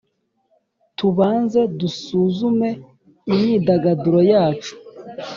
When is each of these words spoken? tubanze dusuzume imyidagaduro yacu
tubanze 0.97 1.59
dusuzume 1.79 2.69
imyidagaduro 3.31 4.19
yacu 4.31 4.73